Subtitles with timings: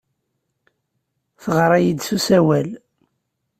[1.41, 2.69] Teɣra-iyi-d s usawal.